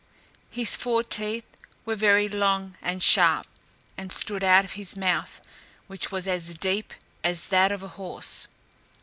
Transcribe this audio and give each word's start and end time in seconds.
His 0.49 0.75
fore 0.75 1.03
teeth 1.03 1.45
were 1.85 1.95
very 1.95 2.27
long 2.27 2.75
and 2.81 3.03
sharp, 3.03 3.45
and 3.95 4.11
stood 4.11 4.43
out 4.43 4.65
of 4.65 4.71
his 4.71 4.97
mouth, 4.97 5.39
which 5.85 6.11
was 6.11 6.27
as 6.27 6.55
deep 6.55 6.95
as 7.23 7.49
that 7.49 7.71
of 7.71 7.83
a 7.83 7.87
horse. 7.99 8.47